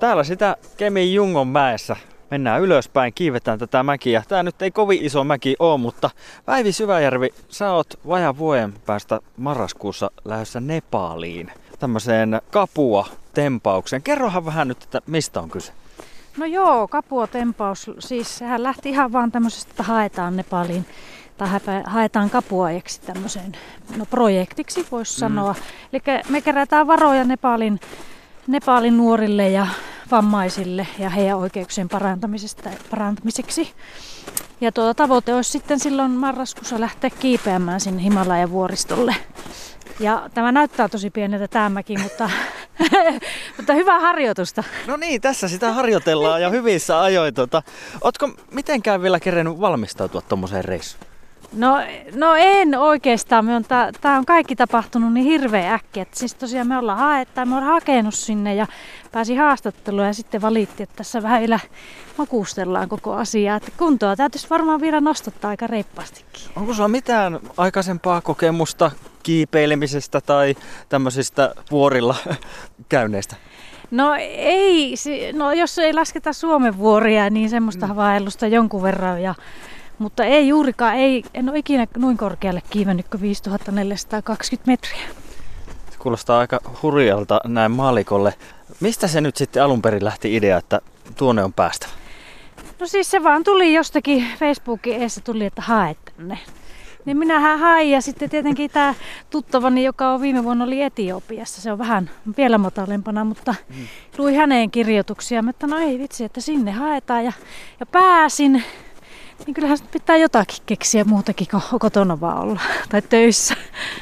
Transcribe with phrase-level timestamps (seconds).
[0.00, 1.96] Täällä sitä Kemin Jungon mäessä
[2.30, 4.22] mennään ylöspäin, kiivetään tätä mäkiä.
[4.28, 6.10] Tää nyt ei kovin iso mäki ole, mutta
[6.44, 14.02] Päivi Syväjärvi, sä oot vajan vuoden päästä marraskuussa lähdössä Nepaliin tämmöiseen kapua tempaukseen.
[14.02, 15.72] Kerrohan vähän nyt, että mistä on kyse.
[16.36, 20.86] No joo, kapua tempaus, siis sehän lähti ihan vaan tämmöisestä, että haetaan Nepaliin
[21.36, 21.48] tai
[21.86, 23.52] haetaan kapuajaksi tämmöiseen
[23.96, 25.18] no, projektiksi voisi mm.
[25.18, 25.54] sanoa.
[25.92, 27.80] Eli me kerätään varoja Nepalin,
[28.46, 29.66] Nepalin nuorille ja
[30.10, 33.72] vammaisille ja heidän oikeuksien parantamisesta, parantamiseksi.
[34.60, 39.16] Ja tuota, tavoite olisi sitten silloin marraskuussa lähteä kiipeämään sinne Himalajan vuoristolle.
[40.00, 42.30] Ja tämä näyttää tosi pieneltä tämäkin, mutta,
[43.56, 44.64] mutta hyvää harjoitusta.
[44.86, 47.34] No niin, tässä sitä harjoitellaan ja hyvissä ajoin.
[47.34, 47.62] Tuota,
[48.00, 51.15] Oletko mitenkään vielä kerennyt valmistautua tuommoiseen reissuun?
[51.52, 51.80] No,
[52.14, 53.46] no en oikeastaan.
[54.00, 56.02] Tämä on kaikki tapahtunut niin hirveän äkkiä.
[56.02, 58.66] Et siis tosiaan me ollaan haettu, me ollaan hakenut sinne ja
[59.12, 61.60] pääsi haastatteluun ja sitten valittiin, että tässä vähän vielä
[62.18, 63.56] makustellaan koko asiaa.
[63.56, 66.50] Että kuntoa täytyisi varmaan vielä nostattaa aika reippaastikin.
[66.56, 68.90] Onko sulla mitään aikaisempaa kokemusta
[69.22, 70.54] kiipeilemisestä tai
[70.88, 72.14] tämmöisistä vuorilla
[72.88, 73.36] käynneistä?
[73.90, 74.94] No ei,
[75.32, 77.96] no jos ei lasketa Suomen vuoria, niin semmoista mm.
[77.96, 79.34] vaellusta jonkun verran ja
[79.98, 85.08] mutta ei juurikaan, ei, en ole ikinä noin korkealle kiivennyt kuin 5420 metriä.
[85.90, 88.34] Se kuulostaa aika hurjalta näin maalikolle.
[88.80, 90.80] Mistä se nyt sitten alun perin lähti idea, että
[91.16, 91.86] tuonne on päästä?
[92.80, 96.38] No siis se vaan tuli jostakin Facebookin eessä tuli, että hae tänne.
[97.04, 98.94] Niin minähän hain ja sitten tietenkin tämä
[99.30, 103.86] tuttavani, joka on viime vuonna oli Etiopiassa, se on vähän vielä matalempana, mutta mm.
[104.18, 107.32] luin häneen kirjoituksia, että no ei vitsi, että sinne haetaan ja,
[107.80, 108.64] ja pääsin
[109.46, 113.54] niin kyllähän pitää jotakin keksiä muutakin kuin kotona vaan olla tai töissä.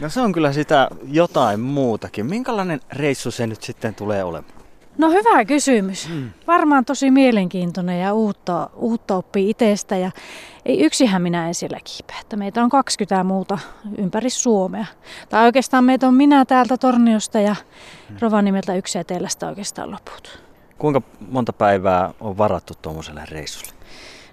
[0.00, 2.26] No se on kyllä sitä jotain muutakin.
[2.26, 4.60] Minkälainen reissu se nyt sitten tulee olemaan?
[4.98, 6.08] No hyvä kysymys.
[6.08, 6.30] Hmm.
[6.46, 9.96] Varmaan tosi mielenkiintoinen ja uutta, uutta oppii itsestä.
[9.96, 10.10] Ja
[10.64, 12.16] ei yksihän minä en siellä kiipeä.
[12.20, 13.58] Että meitä on 20 muuta
[13.98, 14.86] ympäri Suomea.
[15.28, 17.56] Tai oikeastaan meitä on minä täältä Torniosta ja
[18.08, 18.16] hmm.
[18.20, 20.42] Rovaniemeltä yksi etelästä oikeastaan loput.
[20.78, 23.79] Kuinka monta päivää on varattu tuommoiselle reissulle?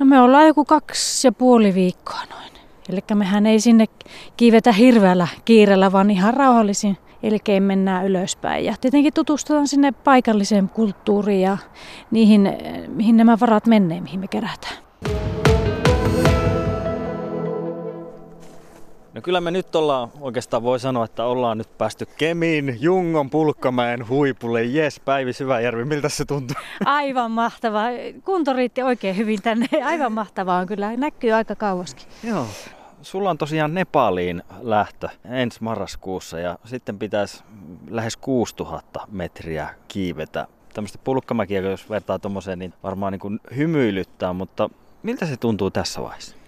[0.00, 2.50] No me ollaan joku kaksi ja puoli viikkoa noin.
[2.88, 3.86] Eli mehän ei sinne
[4.36, 8.64] kiivetä hirveällä kiireellä, vaan ihan rauhallisin elkein mennään ylöspäin.
[8.64, 11.58] Ja tietenkin tutustutaan sinne paikalliseen kulttuuriin ja
[12.10, 12.52] niihin,
[12.88, 14.76] mihin nämä varat menee, mihin me kerätään.
[19.14, 24.08] No kyllä me nyt ollaan, oikeastaan voi sanoa, että ollaan nyt päästy Kemin, Jungon, Pulkkamäen
[24.08, 24.64] huipulle.
[24.64, 26.56] Jes, Päivi Syväjärvi, miltä se tuntuu?
[26.84, 27.88] Aivan mahtavaa.
[28.24, 29.66] Kunto riitti oikein hyvin tänne.
[29.84, 30.96] Aivan mahtavaa on kyllä.
[30.96, 32.06] Näkyy aika kauaskin.
[32.24, 32.46] Joo.
[33.02, 37.44] Sulla on tosiaan Nepaliin lähtö ensi marraskuussa ja sitten pitäisi
[37.90, 40.46] lähes 6000 metriä kiivetä.
[40.74, 44.70] Tämmöistä pulkkamäkiä, jos vertaa tuommoiseen, niin varmaan niin kuin hymyilyttää, mutta
[45.02, 46.39] miltä se tuntuu tässä vaiheessa?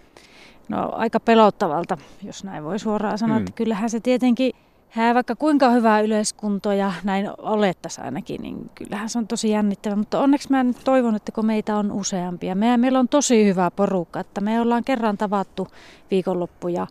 [0.68, 3.38] No, aika pelottavalta, jos näin voi suoraan sanoa.
[3.38, 3.42] Mm.
[3.42, 4.52] Että kyllähän se tietenkin,
[4.88, 9.96] hän vaikka kuinka hyvää yleiskunto ja näin olettaisiin ainakin, niin kyllähän se on tosi jännittävä.
[9.96, 12.54] Mutta onneksi mä nyt toivon, että kun meitä on useampia.
[12.54, 15.68] Meillä, meillä on tosi hyvä porukka, että me ollaan kerran tavattu
[16.10, 16.86] viikonloppu ja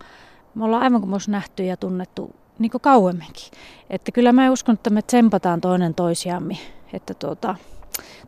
[0.56, 3.52] me ollaan aivan kuin nähty ja tunnettu niin kuin kauemminkin.
[3.90, 6.58] Että kyllä mä uskon, että me tsempataan toinen toisiamme.
[6.94, 7.56] Että tuota,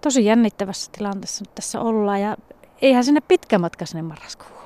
[0.02, 2.38] tosi jännittävässä tilanteessa nyt tässä ollaan ja
[2.82, 4.63] eihän sinne pitkä matka sinne marraskuun.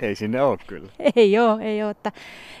[0.00, 0.92] Ei sinne ole kyllä.
[1.16, 1.90] Ei ole, ei ole.
[1.90, 2.12] Että,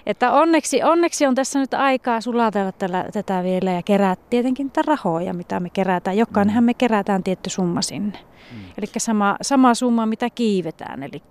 [0.06, 4.82] että onneksi, onneksi on tässä nyt aikaa sulatella tällä, tätä vielä ja kerää tietenkin niitä
[4.82, 6.16] rahoja, mitä me kerätään.
[6.16, 6.66] Jokainenhan mm.
[6.66, 8.18] me kerätään tietty summa sinne.
[8.52, 8.58] Mm.
[8.78, 11.22] Eli sama, sama summa, mitä kiivetään, eli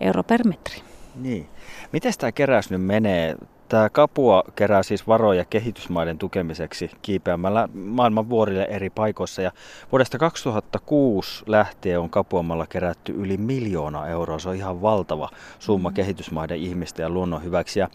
[0.00, 0.91] euro per metri.
[1.14, 1.48] Niin.
[1.92, 3.36] Miten tämä keräys nyt menee?
[3.68, 9.42] Tämä Kapua kerää siis varoja kehitysmaiden tukemiseksi kiipeämällä maailman vuorille eri paikoissa.
[9.42, 9.52] Ja
[9.92, 14.38] vuodesta 2006 lähtien on Kapuamalla kerätty yli miljoona euroa.
[14.38, 15.28] Se on ihan valtava
[15.58, 15.94] summa mm.
[15.94, 17.80] kehitysmaiden ihmisten ja luonnon hyväksi.
[17.80, 17.88] Ja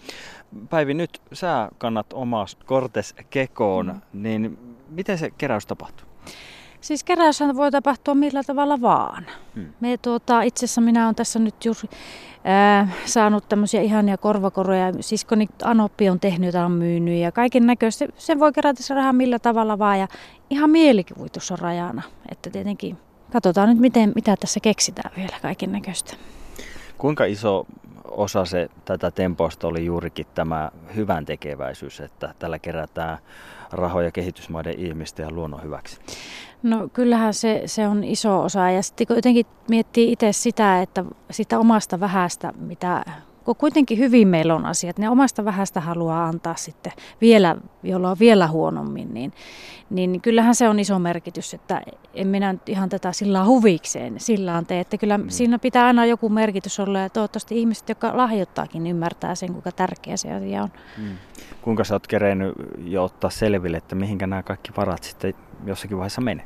[0.70, 4.22] Päivi, nyt sä kannat omaa kortes kekoon, mm.
[4.24, 4.58] niin
[4.90, 6.08] miten se keräys tapahtuu?
[6.82, 9.26] Siis keräyshän voi tapahtua millä tavalla vaan.
[9.56, 9.74] Hmm.
[9.80, 11.90] Me, tuota, itse asiassa minä olen tässä nyt juuri
[12.44, 14.94] ää, saanut tämmöisiä ihania korvakoroja.
[15.00, 18.06] Siskoni Anoppi on tehnyt, jota on myynyt ja kaiken näköistä.
[18.18, 20.08] Sen voi kerätä se rahaa millä tavalla vaan ja
[20.50, 22.02] ihan mielikivuitus on rajana.
[22.32, 22.98] Että tietenkin
[23.32, 26.14] katsotaan nyt miten, mitä tässä keksitään vielä kaiken näköistä.
[26.98, 27.66] Kuinka iso
[28.18, 33.18] osa se, tätä temposta oli juurikin tämä hyvän tekeväisyys, että tällä kerätään
[33.72, 36.00] rahoja kehitysmaiden ihmisten ja luonnon hyväksi?
[36.64, 41.04] No kyllähän se, se on iso osa ja sitten kun jotenkin miettii itse sitä, että
[41.32, 43.06] sitä omasta vähästä, mitä
[43.48, 46.92] kun kuitenkin hyvin meillä on asiat, ne omasta vähästä haluaa antaa sitten
[47.22, 49.34] vielä, jolla on vielä huonommin, niin,
[49.90, 51.82] niin kyllähän se on iso merkitys, että
[52.14, 55.30] en minä nyt ihan tätä sillä huvikseen sillä tee, että kyllä mm.
[55.30, 60.18] siinä pitää aina joku merkitys olla ja toivottavasti ihmiset, jotka lahjoittaakin, ymmärtää sen, kuinka tärkeä
[60.18, 60.70] se asia on.
[60.98, 61.18] Mm.
[61.62, 65.34] Kuinka sä oot kerennyt jo ottaa selville, että mihinkä nämä kaikki varat sitten
[65.66, 66.46] jossakin vaiheessa menee?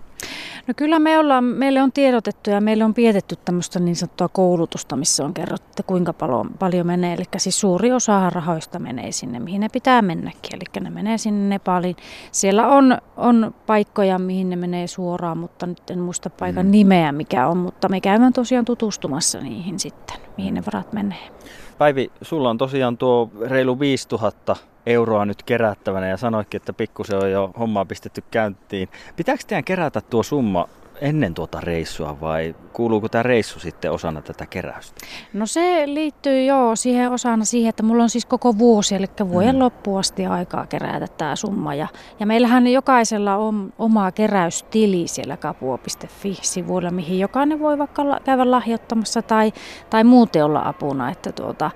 [0.68, 4.96] No kyllä me ollaan, meille on tiedotettu ja meille on pietetty tämmöistä niin sanottua koulutusta,
[4.96, 7.14] missä on kerrottu, että kuinka paljon, paljon menee.
[7.14, 10.56] Eli siis suuri osa rahoista menee sinne, mihin ne pitää mennäkin.
[10.56, 11.96] Eli ne menee sinne Nepalin.
[12.32, 16.72] Siellä on, on paikkoja, mihin ne menee suoraan, mutta nyt en muista paikan mm.
[16.72, 17.58] nimeä mikä on.
[17.58, 21.30] Mutta me käydään tosiaan tutustumassa niihin sitten, mihin ne varat menee.
[21.78, 24.56] Päivi, sulla on tosiaan tuo reilu 5000
[24.86, 28.90] euroa nyt kerättävänä ja sanoikin, että pikkusen on jo hommaa pistetty käyntiin.
[29.16, 30.68] Pitääkö teidän kerätä tuo summa
[31.02, 35.02] ennen tuota reissua vai kuuluuko tämä reissu sitten osana tätä keräystä?
[35.34, 39.56] No se liittyy jo siihen osana siihen, että mulla on siis koko vuosi, eli vuoden
[39.56, 39.60] mm.
[39.60, 41.76] loppuun asti aikaa kerätä tämä summa.
[41.76, 41.88] Ja,
[42.20, 49.54] ja meillähän jokaisella on oma keräystili siellä kapua.fi-sivuilla, mihin jokainen voi vaikka käydä lahjoittamassa tai,
[49.90, 51.12] tai muuten olla apuna.
[51.12, 51.72] Että tuota,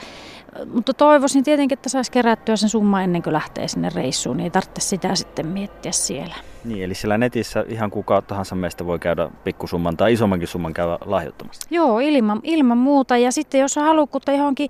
[0.73, 4.51] mutta toivoisin tietenkin, että saisi kerättyä sen summa ennen kuin lähtee sinne reissuun, niin ei
[4.51, 6.35] tarvitse sitä sitten miettiä siellä.
[6.65, 10.97] Niin, eli siellä netissä ihan kuka tahansa meistä voi käydä pikkusumman tai isommankin summan käydä
[11.05, 11.67] lahjoittamassa.
[11.71, 13.17] Joo, ilman, ilman muuta.
[13.17, 14.69] Ja sitten jos halukkuutta johonkin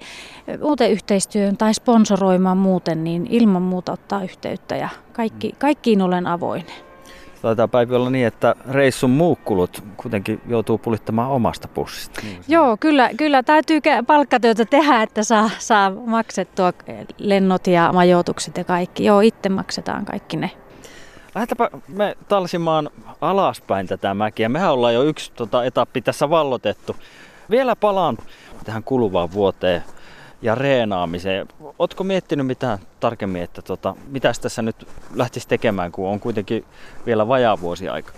[0.61, 6.65] uuteen yhteistyöhön tai sponsoroimaan muuten, niin ilman muuta ottaa yhteyttä ja kaikki, kaikkiin olen avoin.
[7.45, 12.21] Taitaa Päivi olla niin, että reissun muukkulut kuitenkin joutuu pulittamaan omasta pussista.
[12.23, 16.73] Niin Joo, kyllä, kyllä täytyy palkkatyötä tehdä, että saa, saa maksettua
[17.17, 19.05] lennot ja majoitukset ja kaikki.
[19.05, 20.51] Joo, itse maksetaan kaikki ne.
[21.35, 22.89] Lähdetäpä me talsimaan
[23.21, 24.49] alaspäin tätä mäkiä.
[24.49, 26.95] Mehän ollaan jo yksi tota, etappi tässä vallotettu.
[27.49, 28.17] Vielä palaan
[28.63, 29.83] tähän kuluvaan vuoteen
[30.41, 31.47] ja reenaamiseen.
[31.79, 36.65] Oletko miettinyt mitään tarkemmin, että tota, mitä tässä nyt lähtisi tekemään, kun on kuitenkin
[37.05, 38.11] vielä vajaa vuosi aika?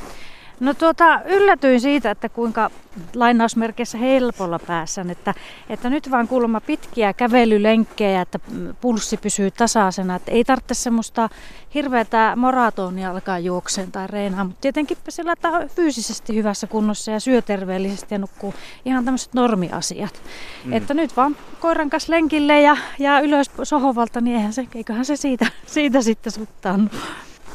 [0.60, 2.72] No tuota, yllätyin siitä, että kuinka
[3.16, 5.34] lainausmerkeissä helpolla päässään, että,
[5.70, 8.40] että nyt vaan kuulemma pitkiä kävelylenkkejä, että
[8.82, 11.30] pulssi pysyy tasaisena, että ei tarvitse semmoista
[11.74, 17.42] hirveätä maratonia alkaa juokseen tai reenaa, mutta tietenkin sillä on fyysisesti hyvässä kunnossa ja syö
[17.42, 18.54] terveellisesti ja nukkuu
[18.86, 20.22] ihan tämmöiset normiasiat.
[20.66, 20.74] Mm.
[20.74, 25.16] Että nyt vaan koiran kanssa lenkille ja, ja ylös sohovalta, niin eihän se, eiköhän se
[25.16, 26.92] siitä, siitä sitten suttanut.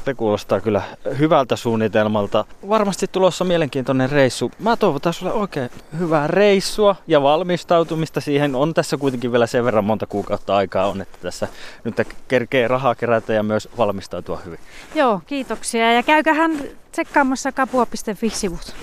[0.05, 0.83] Se kuulostaa kyllä
[1.19, 2.45] hyvältä suunnitelmalta.
[2.69, 4.51] Varmasti tulossa mielenkiintoinen reissu.
[4.59, 8.55] Mä toivotan sulle oikein hyvää reissua ja valmistautumista siihen.
[8.55, 11.49] On tässä kuitenkin vielä sen verran monta kuukautta aikaa on, että tässä
[11.85, 11.95] nyt
[12.29, 14.59] kerkee rahaa kerätä ja myös valmistautua hyvin.
[14.95, 15.93] Joo, kiitoksia.
[15.93, 16.53] Ja käyköhän
[16.93, 18.75] tsekkaamassa kapua.fi-sivut.